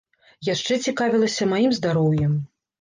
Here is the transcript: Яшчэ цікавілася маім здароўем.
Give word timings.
Яшчэ 0.47 0.73
цікавілася 0.85 1.51
маім 1.53 1.79
здароўем. 1.83 2.37